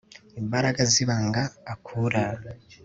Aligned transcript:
imbaraga 0.41 0.81
zibanga 0.93 1.41
akura 1.73 2.21